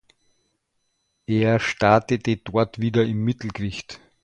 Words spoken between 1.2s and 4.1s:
Er startete dort wieder im Mittelgewicht.